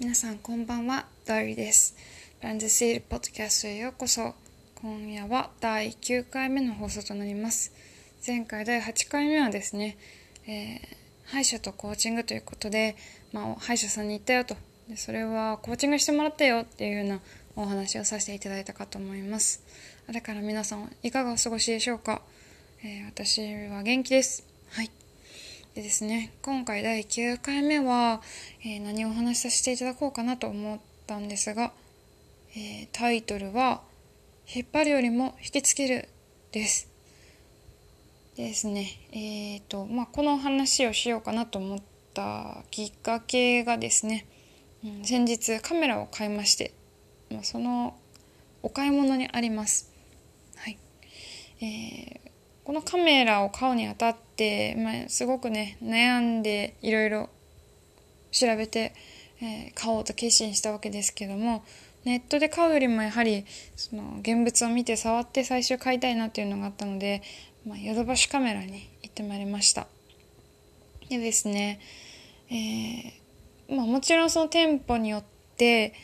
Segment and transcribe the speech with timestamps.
[0.00, 1.94] 皆さんこんばんは、ダーリーです。
[2.40, 4.34] ランドセールポッドキャストへようこそ。
[4.80, 7.72] 今夜は第9回目の放送となります。
[8.26, 9.96] 前回第8回目はですね、
[10.46, 12.96] えー歯医者とコーチングということで、
[13.32, 14.56] まあ、歯医者さんに行ったよと。
[14.88, 17.20] でそれはコーチングしてもらったよっていうような
[17.54, 19.62] お話をさせていただいたかと思います。
[20.10, 22.22] だから皆さんいかがお過ごしでしょうか、
[22.82, 24.44] えー私は元気です。
[24.70, 25.01] はい。
[25.74, 28.20] でですね、今回第9回目は、
[28.62, 31.72] えー何をお話しさせていただこうかなと思ったんですが、
[32.54, 33.80] えータイトルは
[34.54, 36.10] 「引っ張るよりも引きつける」
[36.52, 36.88] です。
[38.36, 41.78] でですね、えーとまあ、この話をしようかなと思っ
[42.12, 44.26] たきっかけがですね、
[44.84, 46.74] うん先日カメラを買いまして、
[47.30, 47.98] まあ、その
[48.62, 49.90] お買い物にあります。
[50.56, 50.76] はい
[51.62, 52.31] えー
[52.64, 57.28] このカメラを買うにあたって、まあ、すごくね悩んでいろいろ
[58.30, 58.94] 調べて、
[59.40, 61.64] えー買おうと決心したわけですけども
[62.04, 63.44] ネットで買うよりもやはり
[63.76, 67.22] その現物を見て触って最終買いたいなっていうのがあったので、
[67.66, 69.86] まあ、ヨドバシカメラに行ってまいりました。
[71.08, 71.80] でですね、
[72.50, 75.24] えーまあ、もちろんその店舗によっ
[75.56, 75.94] て、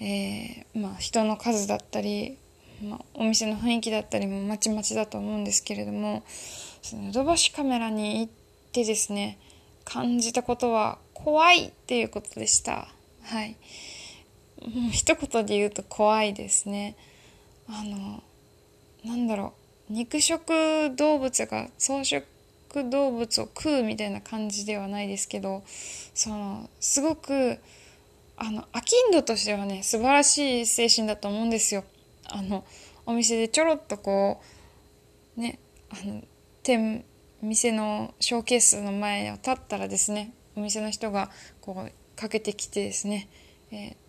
[0.00, 2.36] えーまあ、人の数だったり、
[2.82, 6.22] まあ、お店の雰囲気だったりもまちまちだと思うんですけれども
[6.82, 8.32] そのヨドバシカメラに行っ
[8.72, 9.38] てですね
[9.84, 12.88] 感じたことは怖いっていうことでした。
[13.22, 13.56] はい。
[14.60, 16.96] もう一言で言うと怖いですね。
[17.68, 18.22] あの
[19.04, 19.54] なんだろ
[19.88, 19.92] う。
[19.92, 20.50] 肉食
[20.96, 22.26] 動物が草食
[22.90, 27.58] 動物を食うみたいな感じではないですけどそのすごく
[28.36, 31.84] あの飽きん度としてはね素晴らしい精神だと思うんですよ。
[32.30, 32.64] あの
[33.04, 34.40] お店でちょろっとこ
[35.36, 35.58] うね
[35.90, 36.22] あの
[36.62, 37.04] 店
[37.42, 43.28] 店のショーケースの前を立ったらですねお店の人がこうかけてきてですね、
[43.70, 44.06] えー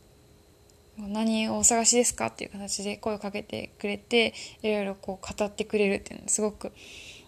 [0.98, 6.72] 何をお探しですかっていう形で声をかけてくれていろいろこう語ってくれるっていうのはすごく、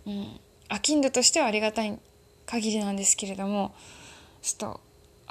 [0.07, 1.99] うん、飽きん度としてはありがたい
[2.47, 3.75] 限りなんですけれども
[4.41, 4.81] ちょっと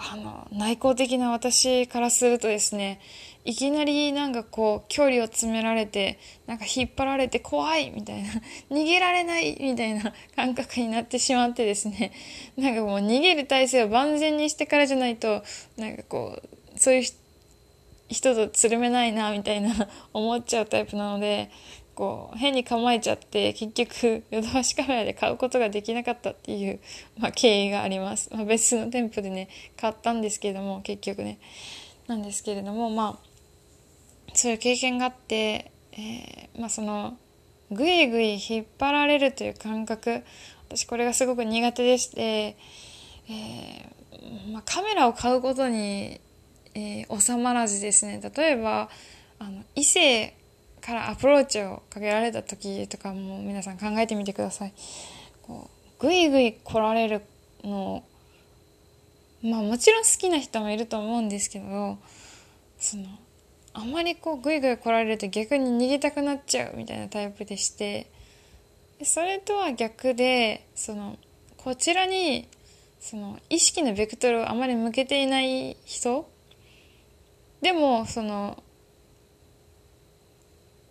[0.01, 3.01] あの内向的な私からするとですね
[3.45, 8.29] いきなりなんかこう距離を詰められてなんか引っ張られて怖いみたいな
[8.71, 12.13] 逃げられないみたいな感覚になってしまってですね
[12.57, 15.43] なんかもう逃げる体勢を万全にしてからじゃないと
[15.77, 17.03] なんかこうそういう
[18.09, 21.51] 人とつるめないなみたいな思っちゃうタイプなので
[21.99, 26.79] こう変に構えちゃって結局ヨドバシカメラで買うことができなかったっていう、
[27.19, 31.41] まあ、経緯があります、まあ、別の店舗でね買ったんですけれども結局ね。
[32.07, 37.19] なんですけれどもまあそういう経験があって、えーまあ、その
[37.73, 40.23] ぐいぐい引っ張られるという感覚
[40.69, 46.21] 私これがすごく苦手でして、えーまあ、カメラを買うことに
[46.75, 48.21] えー収まらずですね。
[48.37, 48.89] 例えば
[49.41, 50.38] あの異性
[50.81, 54.73] からアプローチをかけられた時とかも皆さん考えてみてください。
[55.43, 57.23] こうぐいぐい来られる
[57.65, 58.05] の
[59.43, 61.99] まあもちろん好きな人もいると思うんですけど
[62.79, 63.05] その
[63.73, 68.11] あまりこうぐいぐい来られると逆に逃げたくなっちゃうみたいなタイプでして
[69.03, 71.17] それとは逆でその
[71.57, 72.49] こちらに
[73.01, 76.29] その意識のベクトルをあまり向けていない人
[77.63, 78.63] でもその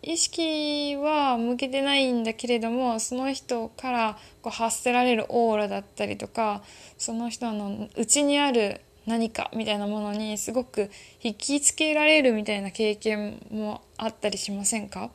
[0.07, 6.61] 意識は向けてないんだけれどもその人からこう発せられるオーラだったりとか
[6.97, 10.89] その人の内にある何かみたいなものにすごく
[11.21, 15.09] 引きつけられるみたいな経験もあったりしませんか、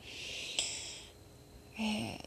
[1.78, 2.20] え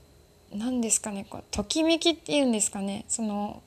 [0.52, 3.06] ー、何ですかねこうときめきっていうんですかね。
[3.08, 3.62] その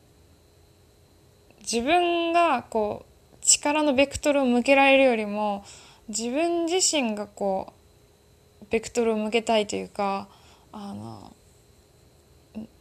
[1.61, 5.65] 自分がこう力のベクトルを向けられるよりも
[6.09, 7.78] 自分自身がこう
[8.71, 10.29] ベクトルを向けたいというか
[10.73, 11.35] あの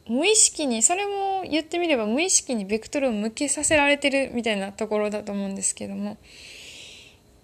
[0.08, 6.18] 無意識にそれも言ってみれば無意識にベクトルを向けさせられてるみたいなところだと思うんですけども、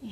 [0.03, 0.09] うん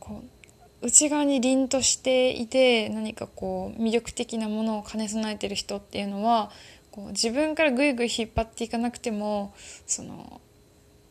[0.00, 6.50] こう内側に凛としていて何かこう魅力的なものを兼ね備えてる人っていうのは
[6.92, 9.52] こう自分からぐいぐい引っ張っていかなくても
[9.86, 10.40] その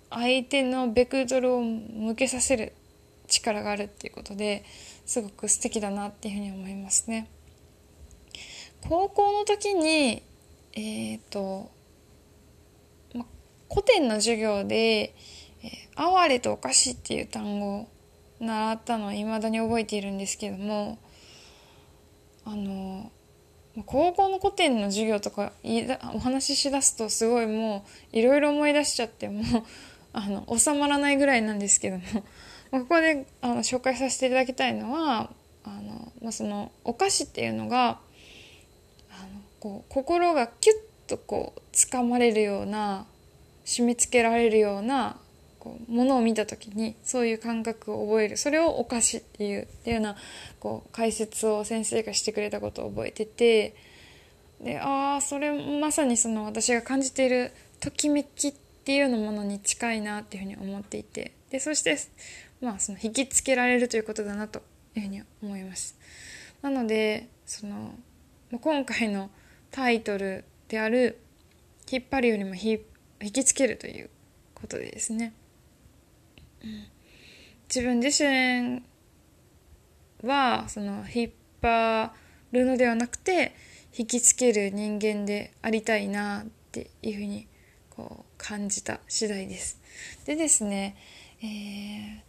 [0.10, 2.74] 相手のベクトルを向けさせる
[3.28, 4.64] 力があるっていうことで
[5.08, 7.30] すごく素敵だなっていうふうに思いますね。
[8.88, 10.22] 高校の時に
[10.74, 11.72] えっ、と、
[13.16, 13.26] ま、
[13.70, 15.16] 古典の授業で
[15.96, 17.88] 「哀れとおかしい」っていう単語を
[18.40, 21.00] 習ったのは未だに覚えているんですけども
[22.46, 23.12] あの
[23.86, 29.44] 高校の古典の授業とかいだお話ししだすとすごいもういろいろ思い出しちゃってもう
[30.14, 32.04] あの収まらないぐらいなんですけども
[32.72, 35.30] ここであの紹介させていただきたいのは
[35.64, 37.98] あの、まあ、そのお菓子っていうのがあの
[39.60, 40.76] こう心がキュッ
[41.08, 43.06] とこう掴まれるような
[43.66, 45.18] 締め付けられるような
[45.60, 48.38] こうものを見た時にそういう感覚を覚える。
[48.38, 50.16] それをお菓子っていうっていうような
[50.60, 53.76] こう解説を先生がしてくれたことを覚えてて
[54.62, 58.54] でああそれまさにその私が感じているときめきっ
[58.84, 61.34] ていうようなものに近いなっていうふうに思っていて。
[61.50, 61.98] でそして
[62.62, 64.62] まあその引きつけられるということだなと
[64.96, 65.98] いうふうに思います。
[66.62, 67.94] なのでその
[68.52, 69.30] 今回の
[69.72, 71.20] タイトルである
[71.92, 72.82] 「引っ張るよりも引
[73.32, 74.10] きつける」という
[74.56, 75.34] ことでですね、
[76.64, 76.88] うん、
[77.70, 78.84] 自分自身
[80.24, 81.32] はその引っ
[81.62, 82.12] 張
[82.52, 83.54] るのではなくて
[83.98, 87.48] 引きつける人間でありたいなっていうふうに
[87.90, 89.80] こう感じた次第です。
[90.26, 90.96] でですね、
[91.42, 92.20] えー、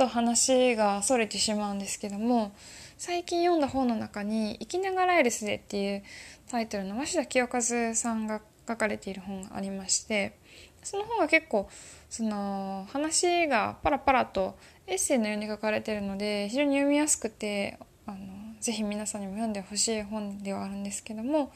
[0.00, 2.52] と話がそれてしまうんですけども
[2.96, 6.02] 最近読んだ本の中に「生きながらエルスで」っていう
[6.48, 10.38] タイトルの鷲田清和さんが書かれている本がありまして
[10.82, 11.68] その本は結構
[12.08, 14.56] その話がパラパラと
[14.86, 18.18] エッセイのように書かれてるので非常に読みやすくてあの
[18.58, 21.52] ぜひ皆さんにも読んでほしい本ではあるんですけども、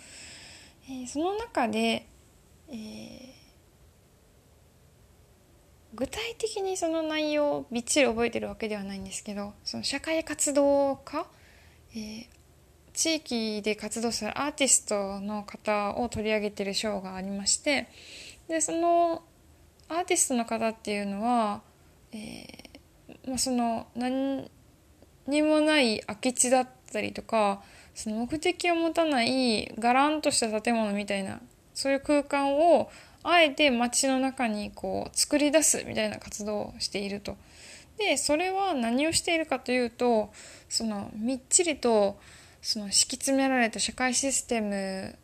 [0.86, 2.06] えー、その中で、
[2.68, 3.43] えー、
[5.94, 11.26] 具体的にその内容をびっちり覚えてるわけではないんですけどその社会活動家、
[11.92, 12.26] えー、
[12.92, 17.88] 地域で活動するアーティストの方を取り上げてる賞がありまして
[18.48, 19.22] でその
[19.88, 21.62] アーティストの方っていうのは、
[22.12, 24.50] えーまあ、その何
[25.26, 27.62] にもない空き地だったりとか
[27.94, 31.40] その目的を持たないがらんとした建物みたいな
[31.74, 32.90] そういう空間を
[33.24, 37.36] あえて街の中にこう作り出すみたいな活動をしていると。
[37.96, 40.32] でそれは何をしているかというと
[40.68, 42.18] そのみっちりと
[42.60, 45.16] その敷き詰められた社会システム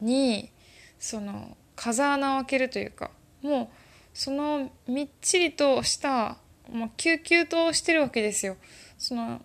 [0.00, 0.50] に
[0.98, 3.10] その風穴を開けるというか
[3.42, 3.68] もう
[4.14, 6.38] そのみっちりとした
[6.70, 8.56] もう救急としてるわけですよ。
[8.98, 9.42] その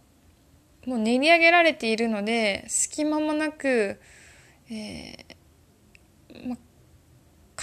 [0.85, 3.99] もう練り上げられているので隙間もなく、
[4.69, 5.26] えー、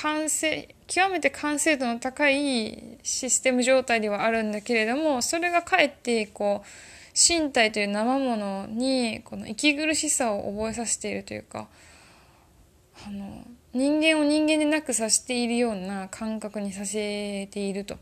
[0.04, 6.68] 完成極めて完成度の高いシステム状態ではあるんだけれどもそれがかえってこう
[7.16, 11.68] 身体という生ものにこの息苦しさを覚えさせているというか
[13.06, 17.96] あの人間を人間でなくさせているような感覚にさせていると。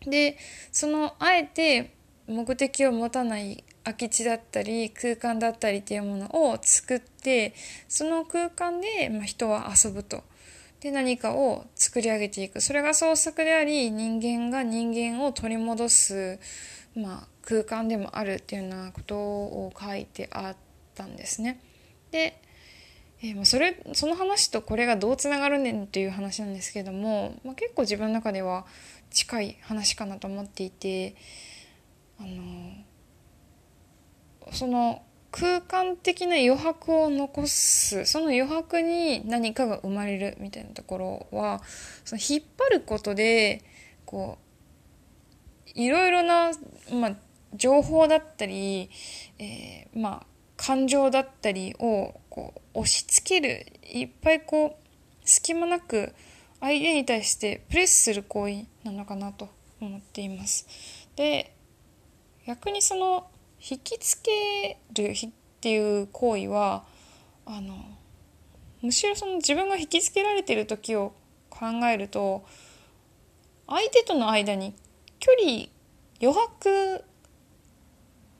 [0.00, 0.36] で
[0.72, 1.92] そのあえて
[2.26, 7.54] 目的を持たない空き地だったり空間だったりっていうものを作って
[7.88, 10.24] その空間で、ま人は遊ぶと。
[10.84, 16.38] で何かを作り上げていくそれが創作であり人間が人間を取り戻す、
[16.94, 20.56] まあ、空間でもあるっていうようなことを書いてあっ
[20.94, 21.58] たんですね。
[22.10, 22.38] で、
[23.22, 28.66] えー、まあそれその話とこれがどうつながるねんっていう話なんですけども、まあ、結構自分の中では
[29.08, 31.16] 近い話かなと思っていて
[32.20, 32.74] あの
[34.52, 35.00] その
[35.36, 41.60] 空間的な余白を残すその余白に何かが生まれるみたいなところは
[42.04, 43.64] その引っ張ることで
[44.04, 44.38] こ
[45.66, 46.52] ういろいろな、
[46.92, 47.16] まあ、
[47.52, 48.88] 情報だったり、
[49.40, 50.26] えー、まあ
[50.56, 56.14] 感情だったりをこう押し付けるいっぱいこう隙間なく
[56.60, 59.48] 相手に対してプレスする行為なのかなと
[59.80, 60.68] 思っています。
[61.16, 61.56] で
[62.46, 63.26] 逆にその
[63.68, 65.30] 引きつけるっ
[65.60, 66.84] ていう行為は
[67.46, 67.74] あの
[68.82, 71.14] むしろその自分が引きつけられてる時を
[71.48, 72.44] 考えると
[73.66, 74.74] 相手との間に
[75.18, 75.68] 距離
[76.20, 77.04] 余白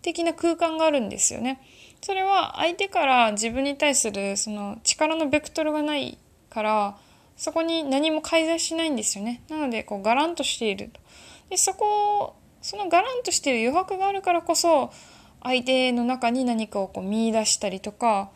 [0.02, 1.62] 的な空間があるんですよね。
[2.02, 6.18] それは相手から自分に対するその力のベクトルがない
[6.50, 6.98] から
[7.38, 9.42] そこに何も介在しないんですよね。
[9.48, 11.00] なのでこうガランとしていると。
[11.48, 14.90] でそこそのガランとしてる余白があるからこそ
[15.42, 18.30] 相手の中に何かをこう見出したりとか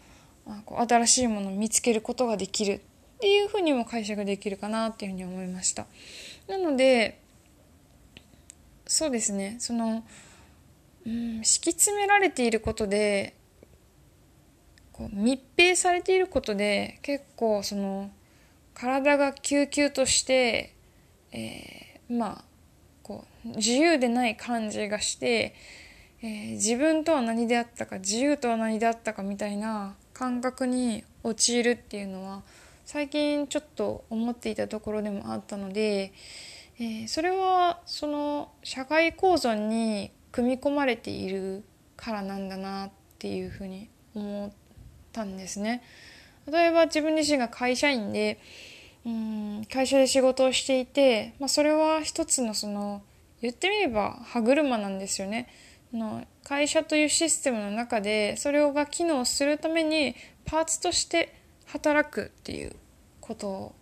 [0.66, 2.80] こう新しいものを見つけることができるっ
[3.20, 5.86] ていうふうにも解釈できるかなっていうふうに思いました。
[6.46, 7.22] なので
[8.86, 10.04] そうですねその、
[11.06, 13.34] うん、敷き詰められていることで
[14.92, 18.10] こう密閉されていることで結構その
[18.74, 20.74] 体が救急として、
[21.32, 22.47] えー、まあ
[23.08, 25.54] こう自由でない感じがして
[26.20, 32.42] えー、自分とは何であったか自由とは何であったかみたいな感覚に陥るっていうのは
[32.84, 36.12] 最近ちょっと思っていたところでもあったので、
[36.80, 41.62] えー、それはその社会構造に組み込まれている
[41.96, 44.52] からなんだなっていうふうに思っ
[45.12, 45.82] たんですね。
[46.50, 48.40] 例えば自分自身が会社員で
[49.08, 53.02] うん会社で仕事をしていて、まあ、それは一つのその
[53.40, 55.48] 言ってみれば歯車なんですよね。
[55.92, 61.34] の会社というシステムの中でそれが機能するためにパーツとして
[61.64, 62.76] 働くっていう
[63.22, 63.74] こと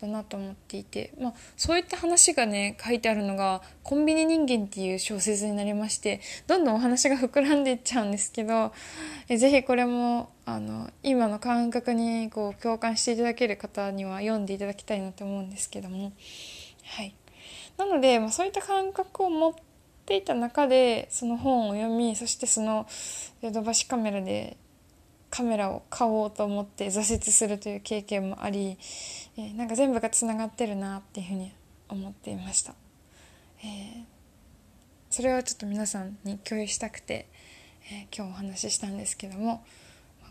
[0.00, 8.72] だなと思っていて、まあ、そういった話がね書いてあるのが「コンビニ人間」っていう小説になりましてどんどんお話が膨らんでいっちゃうんですけど
[9.28, 16.12] えぜひこれもあの今の感覚にこう共感していただける方には読んでいただきたいなと思うんですけども。
[16.84, 17.14] はい。
[17.76, 19.54] なので、まあ、そういった感覚を持っ
[20.04, 22.86] ていた中でその本を読みそしてその
[23.40, 24.56] ヨドバシカメラで
[25.30, 28.76] カメラを買おうと思って挫折するという経験もあり、
[29.38, 31.52] えー、なんか全部がつながってるなっていうふうに
[31.88, 32.74] 思っていました、
[33.62, 34.04] えー、
[35.08, 37.28] それをちょっと皆さんに共有したくて、
[37.92, 39.64] えー、今日お話ししたんですけども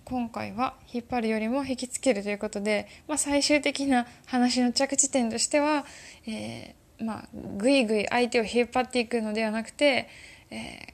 [0.04, 5.86] 今回は引っ張るよりも引きつけるということで、まあ、最終的な話の着地点としては、
[6.28, 10.10] えー、まあ、ぐいぐい相手を引っ張っていくのではなくて、
[10.50, 10.94] え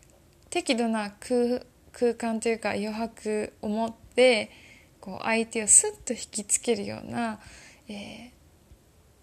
[0.50, 1.66] 適度な空
[1.98, 4.52] 空間というか余白を持って
[5.00, 7.40] こう相手をスッと引きつけるような、
[7.88, 8.34] え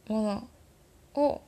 [0.09, 1.43] ー、ものを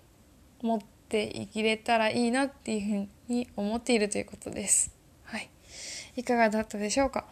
[0.60, 4.94] 持っていけれたらいいなっていうふうに思っているということです。
[5.22, 5.48] はい、
[6.16, 7.24] いかがだったでしょうか、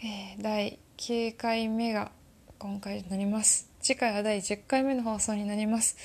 [0.00, 2.12] えー、第9回目が
[2.58, 3.70] 今回になります。
[3.80, 5.96] 次回は第10回目の放送になります。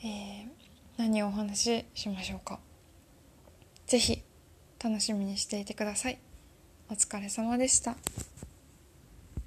[0.00, 0.48] えー、
[0.96, 2.58] 何をお話ししましょうか？
[3.86, 4.22] ぜひ
[4.82, 6.18] 楽しみにしていてください。
[6.90, 7.96] お疲れ様でした。